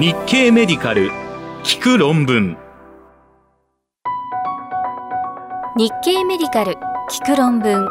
[0.00, 1.10] 日経メディカル
[1.64, 2.56] 聞く論文。
[5.76, 6.74] 日経メディカル
[7.10, 7.88] 聞く論文。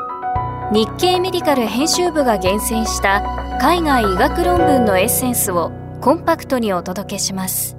[0.71, 7.75] 日経メディカル編集部が厳選した海外医学論文のエッセンスをコンパクトにお届けします。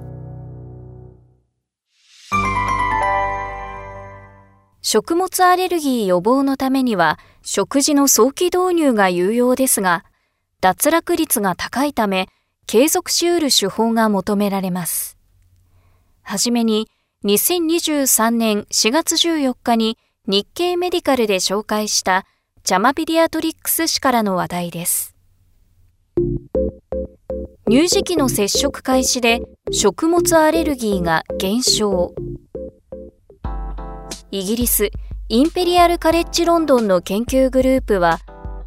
[4.83, 10.05] 食物アレルギー予防のためには食事の早期導入が有用ですが
[10.61, 12.29] 脱落率が高いため
[12.71, 15.17] 継続しうる手法が求められます。
[16.21, 16.87] はじめに、
[17.25, 22.27] 2023年4月14日に日経メディカルで紹介した
[22.63, 25.15] ジャマペディアトリックス氏からの話題です。
[27.67, 29.41] 乳児期の接触開始で
[29.71, 32.13] 食物アレルギーが減少。
[34.29, 34.91] イギリス
[35.27, 38.19] インペリアルカレッジロンドンの研究グループは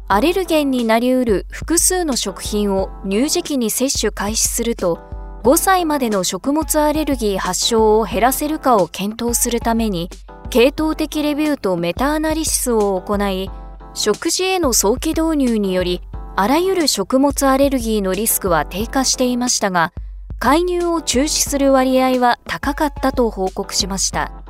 [0.07, 4.99] アレルゲンになりうる複数の食品を乳児期に摂取開始すると
[5.43, 10.09] 5歳までの食物アレルギー発症を減らせるかを検討するために
[10.49, 13.49] 系統的レビューとメタアナリシスを行い
[13.93, 16.01] 食事への早期導入により
[16.35, 19.93] あらゆる食物アレルギーのリスクは低下していましたが
[20.39, 24.43] 介入を中止する割合は高かったと報告しました。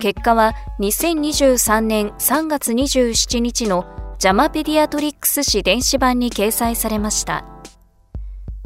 [0.00, 3.84] 結果は2023年3月27日の
[4.20, 7.46] ジャマペディアトリックス誌電子版に掲載されました。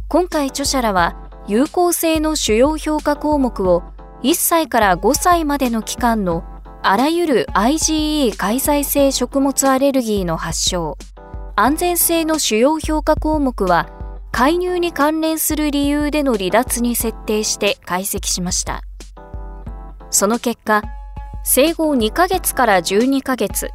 [0.09, 3.85] 今回著者らは有効性の主要評価項目を
[4.25, 6.43] 1歳から5歳までの期間の
[6.83, 10.99] あらゆる IgE 開催性食物アレルギーの発症、
[11.55, 13.89] 安全性の主要評価項目は
[14.33, 18.83] 介入に関連する理由での離脱に設定して解析しました。
[20.11, 20.83] その結果、
[21.45, 23.71] 生後2ヶ月から12ヶ月、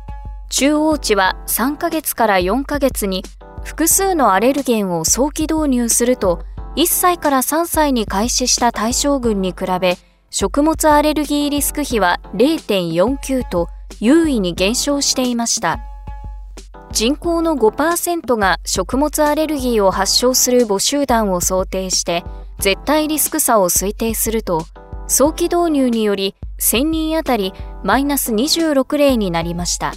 [0.49, 3.23] 中央値は3ヶ月から4ヶ月に
[3.63, 6.43] 複数のアレルゲンを早期導入すると
[6.75, 9.97] 1歳から3歳に開始した対象群に比べ
[10.31, 13.67] 食物アレルギーリスク比は0.49と
[13.99, 15.79] 優位に減少していました。
[16.91, 22.23] 人口の5%が食物アレルギーを発症する母集団を想定して
[22.59, 24.65] 絶対リスク差を推定すると
[25.07, 29.93] 早期導入により1000人あたりマイナス26例になりました。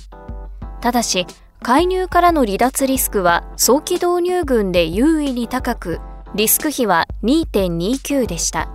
[0.82, 1.26] ただし、
[1.62, 6.00] 介入からの離脱リスクは早期導入群で優位に高く、
[6.34, 8.68] リスク比は2.29でした。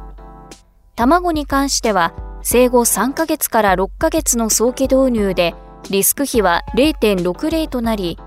[0.96, 2.14] 卵に関しては、
[2.44, 5.54] 生後3ヶ月から6ヶ月の早期導入で、
[5.90, 8.18] リスク比は0.60となり、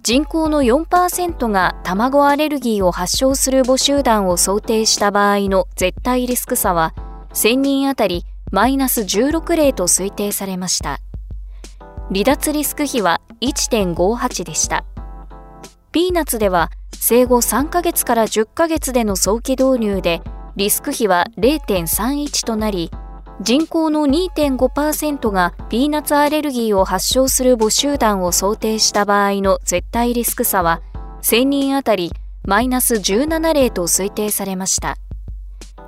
[0.00, 6.94] 人口の4%が卵アレルギーを発症する母集団を想定した場合の絶対リスク差は、
[7.34, 11.00] 1000人あたりマイナス16例と推定されました。
[12.10, 14.86] 離脱リスク比は1.58でした。
[15.92, 20.22] ピーナッツでは生後3ヶ月から10ヶ月での早期導入で
[20.56, 22.90] リスク比は0.31となり、
[23.42, 30.80] 人口の2.5%がピーナッツアレルギーを発症する母集団を想定した場合の絶対リスク差は
[31.22, 32.10] 1000人あたり
[32.44, 34.96] マイナス17例と推定されました。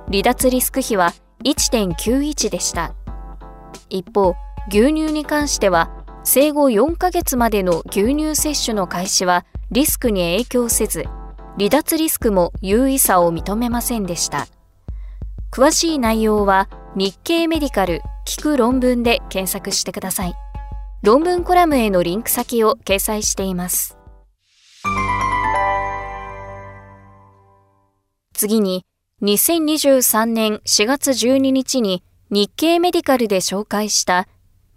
[0.07, 2.93] 離脱リスク比は1.91でした。
[3.89, 4.35] 一方、
[4.69, 11.05] 牛乳に関しては生後4ヶ月までの牛乳摂取の開始はリスクに影響せず、
[11.57, 14.47] 離脱リスクも優位さを認めませんでした。
[15.51, 20.33] 詳しい内容は日経メディカル聞く論文で検索してください。
[21.01, 23.97] 論文コラムへのリンク先を掲載しています。
[28.33, 28.85] 次に、
[29.23, 34.27] 2023年4月12日に日経メディカルで紹介した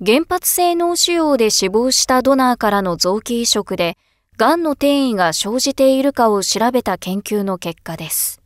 [0.07, 3.97] 原発性脳腫瘍で死亡したドナーからの臓器移植で、
[4.37, 8.43] 癌の転移が生じているかを調べた研究の結果です。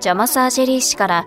[0.00, 1.26] ジャマサージェリー氏から、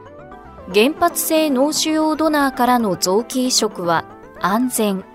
[0.73, 4.03] 原発性脳腫瘍ドナーからの臓器移植は
[4.41, 5.05] 安全。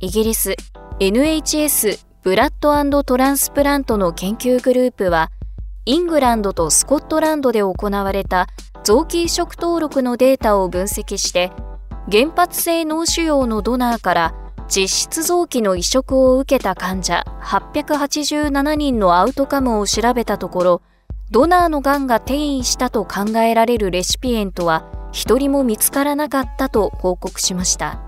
[0.00, 0.54] イギリス
[1.00, 2.52] NHS ブラッ
[2.90, 5.30] ドトランスプラントの研究グループは、
[5.86, 8.48] イングランドとスコットランドで行われた
[8.84, 11.50] 臓器移植登録のデータを分析して
[12.12, 14.34] 原発性脳腫瘍のドナーから
[14.68, 20.82] 実質臓器の移植を受けた患者887人のアウトカムを調べたところ
[21.30, 28.02] ドナーのがんが転移したと考えられるレシピエントは一人も見つからなかったと報告しました。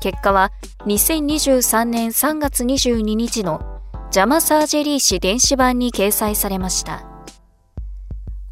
[0.00, 0.50] 結果は
[0.86, 3.80] 2023年3月22日の
[4.10, 7.13] ジャマサージェリー氏電子版に掲載されました。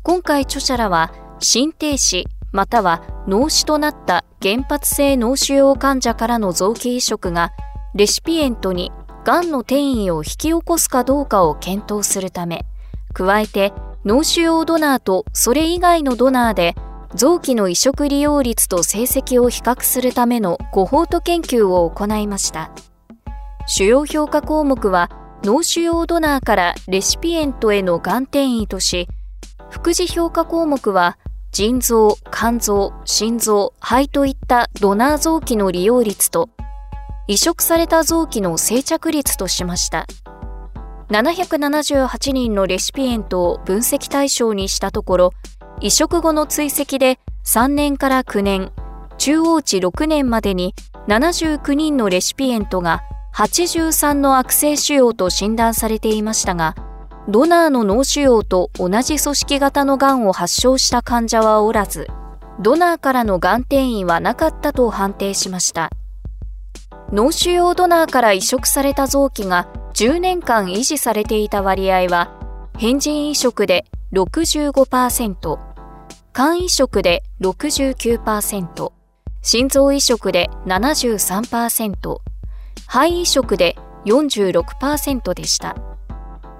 [0.04, 7.52] 今回著者らは心停止または脳死となった原発性脳腫瘍患者からの臓器移植が
[7.94, 8.90] レシピエントに
[9.24, 12.64] がんの転移を引き起こすかどうかを検討するため、
[13.12, 13.72] 加えて
[14.04, 16.74] 脳腫瘍ドナーとそれ以外のドナーで
[17.14, 22.72] 臓器の移植利用率と成績を比較するためのコホート研究を行いました。
[23.68, 25.10] 主要評価項目は
[25.44, 29.06] 脳腫瘍ドナーからレシピエントへのがん転移とし、
[29.72, 31.16] 副次評価項目は
[31.50, 36.50] 腎臓、肝臓、心臓、肺といったドナー臓器の利用率と
[37.26, 40.06] 移植された臓器の生着率としました。
[41.08, 45.32] 778人のレシピエントを分析対象にしたところ、
[45.80, 48.72] 移植後の追跡で3年から9年、
[49.16, 50.74] 中央値6年までに
[51.08, 53.00] 79人のレシピエントが
[53.34, 56.74] 83の悪性腫瘍と診断されていましたが、
[57.28, 62.08] ドナーの脳腫瘍と同じ組織型のがんを発症した患者はおらず、
[62.58, 65.90] ドナーからのがん転移はなかったと判定しました。
[67.12, 72.32] 脳腫瘍ドナーから移植された臓器が10年間維持されていた割合は、
[72.76, 75.58] 変人移植で65%、
[76.34, 78.92] 肝移植で69%、
[79.42, 82.18] 心臓移植で73%、
[82.88, 83.76] 肺移植で
[84.06, 85.91] 46%でした。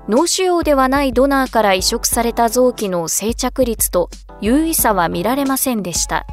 [0.09, 4.11] 脳腫瘍ではないドナーから移植された臓器の生着率と
[4.41, 6.27] 優位差は見られませんでした。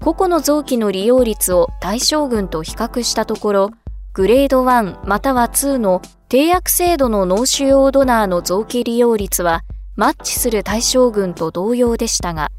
[0.00, 3.70] 個々の臓器の利用率を対象群と比較したところ、
[4.12, 9.62] グレード1または2の低薬精度の脳腫瘍ドナーの臓器利用率は
[9.96, 12.50] マッチする対象群と同様でしたが、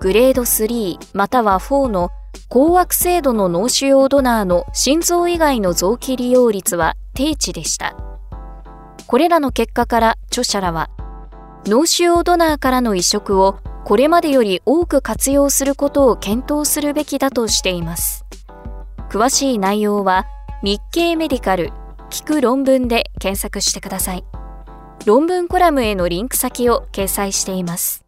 [0.00, 2.10] グレード3または4の
[2.48, 8.15] 高悪精度の脳腫瘍ドナーの心臓以外の臓器利用率は低値でした。
[9.06, 10.90] これらの結果から著者らは、
[11.64, 18.24] 脳腫瘍ドナーからの移植をこれまでより多く活用することを検討するべきだとしています。
[19.08, 20.26] 詳しい内容は
[20.62, 21.70] 日経メディカル
[22.10, 24.24] 聞く論文で検索してください。
[25.04, 28.04] 論文コラムへのリンク先を掲載しています。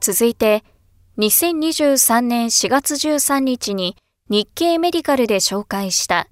[0.00, 0.64] 続いて、
[1.18, 3.96] 2023年4月13日に
[4.30, 6.26] 日経メディカルで紹介した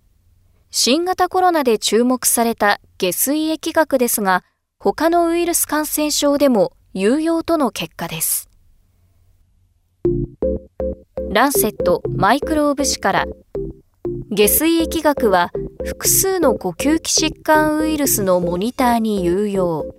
[0.72, 4.44] 新型コロナで注目された下水液学ですが、
[4.78, 8.48] 他のウイルス感染症でも有用との結果です。
[11.32, 13.26] ランセットマイクローブ誌から
[14.30, 15.50] 下水液学は
[15.84, 19.94] 複数の呼吸器疾患ウイルスのモニターに有用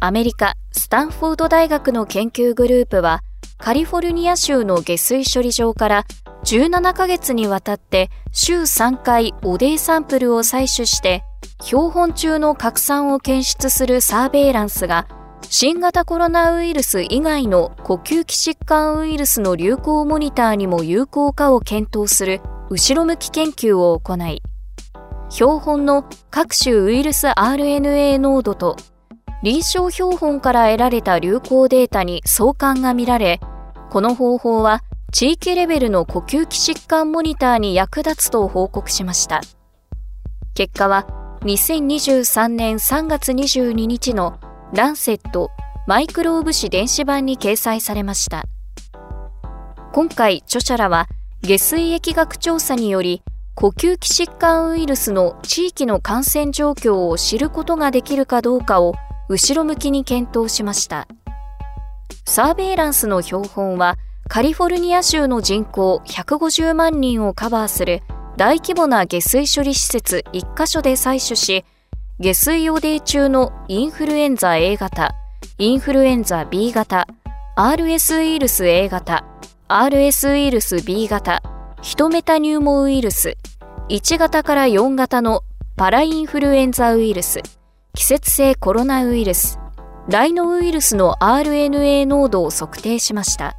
[0.00, 3.20] アメリカスタンフォード大学の研究グループは
[3.58, 6.04] カリフォルニア州の下水処理場から
[6.44, 11.24] 17ヶ月にわたって週3回オデーサンプルを採取して
[11.62, 15.08] 標本中の拡散を検出するサーベイランスが
[15.48, 24.42] 新型コロナウイルス以外の呼吸器疾患ウイルスの流行モニターにも有効かを検討する後ろ向き研究を行い
[25.30, 28.76] 標本の各種ウイルス RNA 濃度と
[29.42, 33.40] 臨床標本から得られた流行データに相関が見られ
[33.90, 34.82] この方法は
[35.14, 39.42] 地域レベルの呼吸器疾患モニターに役立つと報告しました
[40.54, 41.06] 結果は
[41.42, 44.40] 2023年3月22日の
[44.72, 45.52] ランセット
[45.86, 48.44] マイクローブ誌電子版に掲載されました。
[49.92, 51.06] 今回著者らは
[51.42, 53.22] 下水液学調査により
[53.54, 58.94] 呼吸器疾患ウイルスの地域の感染状況を知ることができるかどうかを
[59.28, 61.06] 後ろ向きに検討しました。
[62.26, 63.96] サーベイランスの標本は
[64.28, 68.02] カリフォルニア州の人口150万人をカバーする
[68.36, 71.64] 大規模な下水処理施設1カ所で採取し、
[72.18, 75.14] 下水汚泥中のインフルエンザ A 型、
[75.58, 77.06] インフルエンザ B 型、
[77.56, 79.24] RS ウイルス A 型、
[79.68, 81.42] RS ウイルス B 型、
[81.82, 83.36] ヒトメタニューモウイルス、
[83.88, 85.42] 1型から4型の
[85.76, 87.40] パラインフルエンザウイルス、
[87.94, 89.60] 季節性コロナウイルス、
[90.08, 93.56] ライノウイルスの RNA 濃度を測定しました。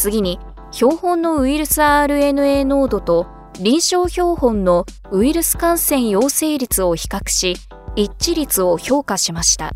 [0.00, 0.40] 次に、
[0.70, 3.26] 標本のウイルス RNA 濃度と
[3.60, 7.54] 臨床標本のウイルス感染陽性率を比較し、
[7.96, 9.72] 一致率を評価しました。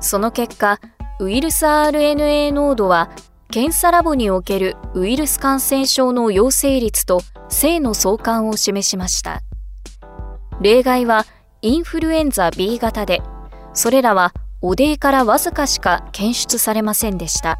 [0.00, 0.80] その結果、
[1.20, 3.10] ウイルス RNA 濃度は、
[3.50, 9.42] 検査ラボにおけるウイルス感染症の陽性率と性の相関を示しました。
[10.62, 11.26] 例外は
[11.60, 13.20] インフルエンザ B 型で、
[13.74, 17.58] それらは汚泥からわずかしか検出されませんでした。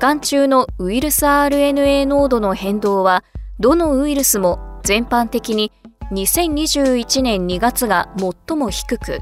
[0.00, 3.22] 期間中のウイルス RNA 濃度の変動は
[3.58, 5.72] どのウイルスも全般的に
[6.10, 9.18] 2021年2月が最も低く、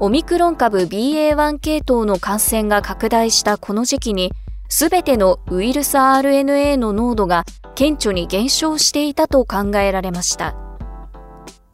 [0.00, 4.32] オミクロン株 BA.1 系統の感染が拡大したこの時期に
[4.68, 7.44] すべてのウイルス RNA の濃度が
[7.76, 10.56] 顕著に減少していたと考えられました。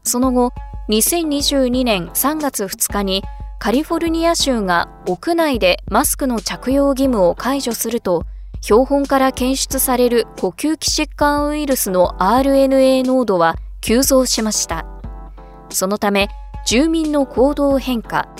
[0.02, 0.52] その後、
[0.90, 3.24] 2022年3月2日に
[3.60, 8.24] カリフォルニア州が屋内でマスクの着用義務を解除すると、
[8.62, 14.86] 標本から検出される呼吸器疾患ウイルスの RNA 濃度は急増しました。
[15.68, 16.30] そのため、
[16.66, 18.30] 住民の行動変化、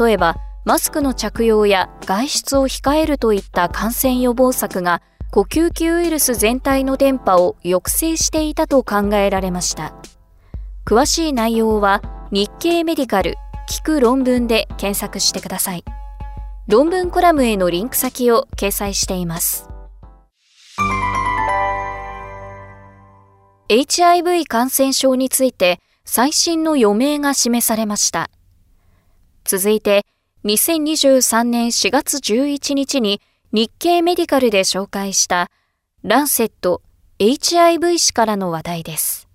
[0.00, 0.34] 例えば
[0.64, 9.94] マスクの着用や外出を控えるといった感染予防策が呼吸器ウイルス全体の電波を抑制していたと考えられました。
[10.84, 13.36] 詳しい内容は日経メディカル
[13.68, 15.84] 聞く論文で検索してください。
[16.66, 19.68] 論文コラムへのリンク先を掲載しています。
[23.68, 28.30] HIV 感染症について最新の余命が示されました。
[29.44, 30.06] 続いて、
[30.46, 33.20] 2023年4月11日に
[33.52, 35.50] 日経メディカルで紹介した
[36.02, 36.80] ランセット
[37.18, 39.27] HIV 誌からの話題です。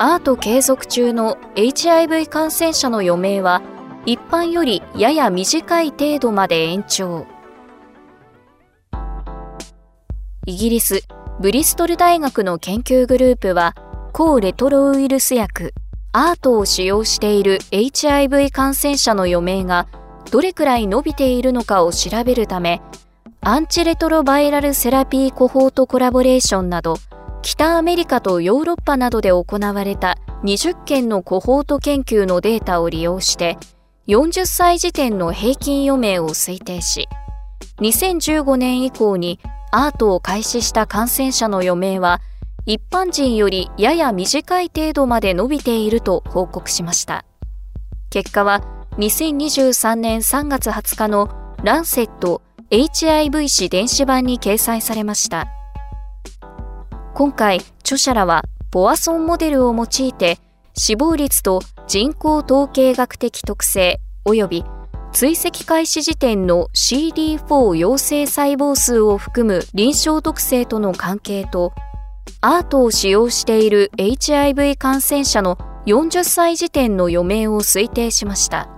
[0.00, 3.62] アート継続中の HIV 感染者の余命は
[4.06, 7.26] 一般よりやや短い程度まで延長。
[10.46, 11.02] イギリス、
[11.40, 13.74] ブリストル大学の研究グループは、
[14.12, 15.74] 抗レトロウイルス薬、
[16.12, 19.88] アートを使用している HIV 感染者の余命が
[20.30, 22.80] どれくらい伸びているのかを調べるため、
[23.40, 26.96] アンチレトロバイラルセラピーコホートコラボレーションなど、
[27.42, 33.58] 北アメリカとヨーロッパなどで行われた20件のコホート研究のデータを利用して、
[34.06, 37.08] 40歳時点の平均余命を推定し、
[37.80, 39.38] 2015年以降に
[39.70, 42.20] アートを開始した感染者の余命は
[42.66, 47.24] 一般人よりやや短い程度まで伸びていると報告しました。
[48.10, 48.62] 結果は
[48.98, 51.28] 2023年3月20日の
[51.62, 55.48] ランセット HIV 誌電子版に掲載されました。
[57.18, 60.38] 今回、著者らはボアソンモデルを用いて
[60.76, 64.64] 死亡率と人口統計学的特性及び
[65.12, 71.72] 追跡開始時点の CD4 陽性細胞数を含む臨床特性との関係と
[72.40, 78.68] アートを使用している HIV 感染者の40歳時点の余命を推定しました。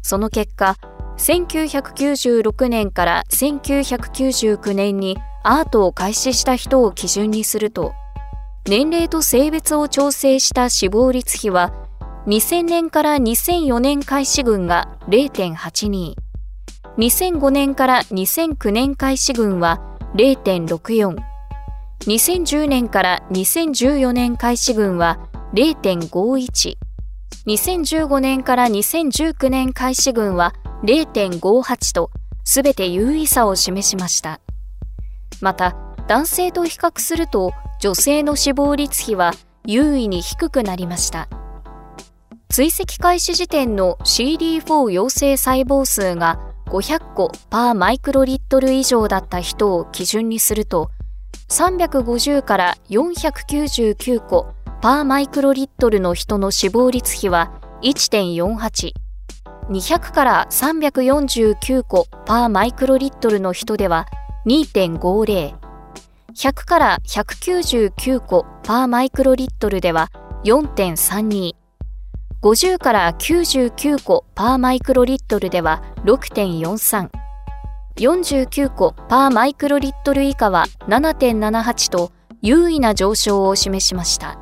[0.00, 0.76] その結果、
[1.16, 5.18] 1996年から1999年に
[5.50, 7.94] アートを開始した人を基準にすると、
[8.66, 11.72] 年齢と性別を調整した死亡率比は、
[12.26, 16.16] 2000年から2004年開始群が0.82、
[16.98, 19.80] 2005年から2009年開始群は
[20.16, 21.16] 0.64、
[22.00, 25.18] 2010年から2014年開始群は
[25.54, 26.76] 0.51、
[27.46, 30.52] 2015年から2019年開始群は
[30.84, 32.10] 0.58と、
[32.44, 34.40] すべて優位差を示しました。
[35.40, 35.76] また、
[36.06, 39.32] 男性と比較すると女性の死亡率比は
[39.66, 41.28] 優位に低くなりました。
[42.48, 50.90] 追跡開始時点の CD4 陽性細胞数が500個パーマイクロリットル以上だった人を基準にすると、
[51.48, 57.52] 350から499個パーマイクロリットルの人の死亡率比は
[57.82, 58.92] 1.48、
[59.68, 64.06] 200から349個パーマイクロリットルの人では
[64.48, 65.56] 2.50、
[66.34, 70.10] 100から199個パーマイクロリットルでは
[70.44, 71.52] 4.32、
[72.40, 77.10] 50から99個パーマイクロリットルでは6.43、
[77.96, 84.38] 49個パーマイクロリットル以下は7.78と優位な上昇を示しました。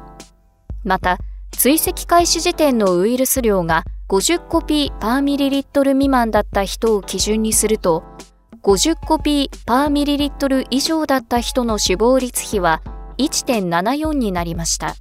[0.85, 1.19] また、
[1.51, 8.05] 追跡開始時点のウイルス量が50コピーパーミリリットル未満だった人を基準にすると、
[8.67, 12.83] 50コピーパーミリリットル以上だった人の死亡率比は
[13.17, 14.97] 1.74になりました。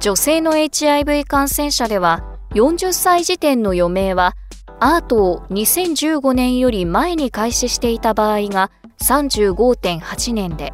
[0.00, 2.24] 女性の HIV 感染者では
[2.54, 4.34] 40歳時点の余命は
[4.80, 8.70] アートを2015年より前に開始していた場合が
[9.02, 10.72] 35.8年で、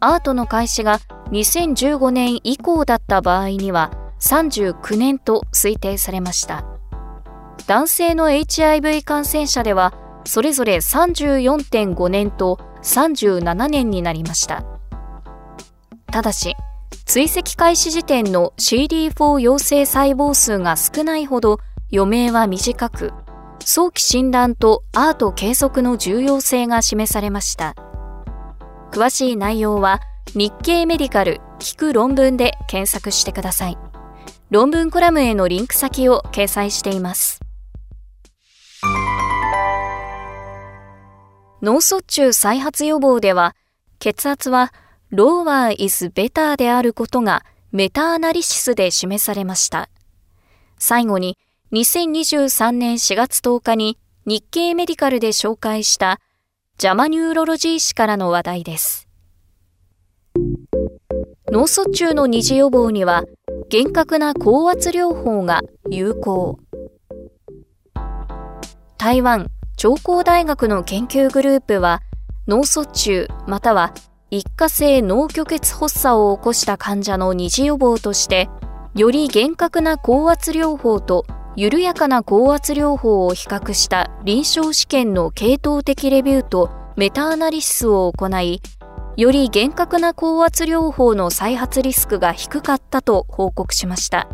[0.00, 0.98] アートの開始が
[1.30, 6.64] 2015年以降だった場合には39年と推定されました。
[7.68, 14.62] 男性の HIV 感染者ではそれぞれ34.5年と37年になりました。
[16.12, 16.54] ただし、
[17.06, 23.14] 追跡開始時点の CD4 陽性細胞数が少ないほど余命は短く、
[23.64, 27.74] 早期診断とアート計測の重要性が示されました。
[28.90, 30.00] 詳しい内容は
[30.34, 33.78] 日経メディカル聞く論文で検索してください。
[34.50, 37.47] 論文コラムへのリンク先を掲載しています。
[41.60, 43.54] 脳卒中再発予防では、
[43.98, 44.72] 血圧は
[45.12, 49.88] lower is better であることがメタアナリシスで示されました。
[50.78, 51.36] 最後に、
[51.72, 56.20] 2023年4月10日に日経メディカルで紹介した
[56.78, 59.08] ジャマニューロロジー誌からの話題です。
[61.50, 63.24] 脳卒中の二次予防には
[63.68, 66.60] 厳格な高圧療法が有効。
[68.96, 69.48] 台湾
[69.78, 72.02] 長江大学の研究グループは
[72.48, 73.94] 脳卒中または
[74.28, 78.50] 一過性脳虚血発作を起こした患者の二次予防として
[78.96, 88.60] より厳格な高圧療法と緩やかな高圧療法を比較した臨床試験の系統的レビューとメタアナリシスを行い
[89.16, 94.28] より厳格な高圧療法の再発リスクが低かったと報告しました。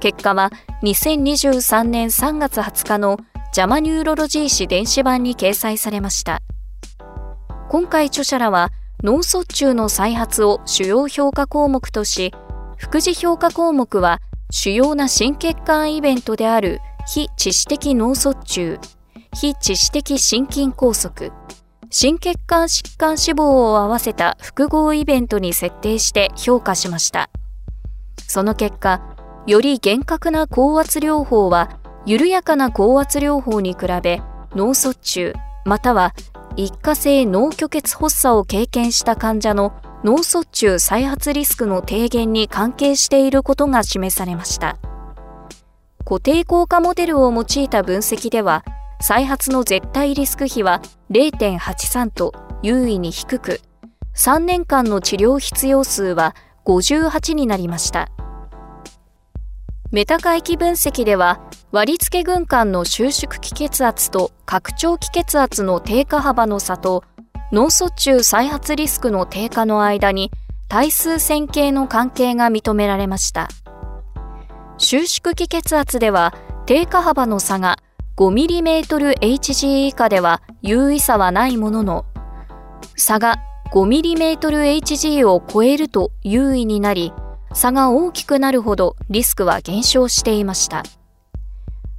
[0.00, 0.50] 結果は
[0.82, 3.18] 2023年3月20日の
[3.56, 6.42] ジャマニューロロジー誌電子版に掲載されました
[7.70, 8.68] 今回著者らは
[9.02, 12.34] 脳卒中の再発を主要評価項目とし
[12.76, 14.20] 副次評価項目は
[14.50, 18.78] 主要な心血管イベントである非致死的脳卒中
[19.34, 21.32] 非致死的心筋梗塞
[21.88, 27.30] 心血管疾患死亡を合わせた複合イベントに設定して評価しました。
[28.18, 29.00] その結果、
[29.46, 34.22] より厳格な高圧療法は緩やかな高圧療法に比べ
[34.54, 35.32] 脳卒中
[35.64, 36.14] または
[36.56, 44.78] 一過性脳虚血発作を経験した患者の脳卒中再発リスクの低減に関係していることが示されました。
[46.04, 48.64] 固定効果モデルを用いた分析では
[49.00, 52.32] 再発の絶対リスク比は0.83と
[52.62, 53.60] 優位に低く、
[54.14, 58.08] 3年間の治療必要数は58になりました。
[59.92, 61.40] メタ回帰分析では、
[61.70, 67.04] 割付軍艦の収縮気血圧と拡張気血圧の低下幅の差と、
[67.52, 70.32] 脳卒中再発リスクの低下の間に
[70.68, 73.48] 対数線形の関係が認められました。
[74.78, 76.34] 収縮気血圧では
[76.66, 77.78] 低下幅の差が
[78.16, 82.06] 5mmHg 以下では優位差はないものの、
[82.96, 83.36] 差が
[83.72, 87.12] 5mmHg を超えると優位になり、
[87.56, 90.82] 差が大きくなるほどリスクは減少していました。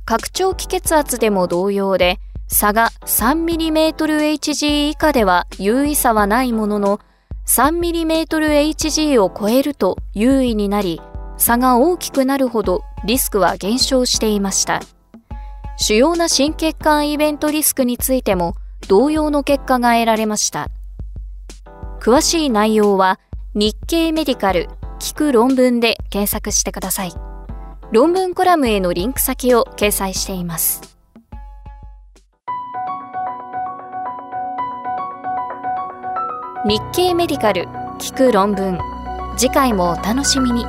[0.06, 7.00] 拡張気血圧でも同様で、差が 3mmHg 以下では優位差はないものの、
[7.48, 11.02] 3mmHg を超えると優位になり、
[11.38, 14.82] 差が大きくなるほどリスクは減少していました。
[15.78, 18.54] 主要な心血管イベントリスクについても
[18.88, 20.68] 同様の結果が得られました。
[22.00, 23.20] 詳しい内容は
[23.56, 27.14] 日経メディカル聞く論文で検索してください。
[27.92, 30.82] 論文コラムへのリンク先を掲載しています。
[36.66, 37.64] 日経メディカル
[38.00, 38.78] 聞く論文
[39.38, 40.66] 次回もお楽しみに。